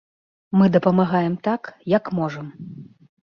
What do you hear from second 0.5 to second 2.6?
Мы дапамагаем так, як можам.